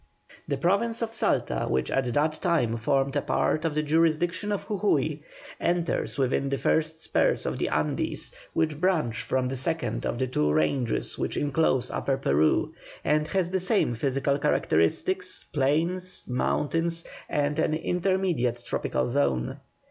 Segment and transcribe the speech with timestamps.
[0.47, 4.65] The Province of Salta, which at that time formed a part of the jurisdiction of
[4.67, 5.21] Jujui,
[5.59, 10.25] enters within the first spurs of the Andes which branch from the second of the
[10.25, 17.59] two ranges which enclose Upper Peru, and has the same physical characteristics, plains, mountains, and
[17.59, 19.59] an intermediate tropical zone.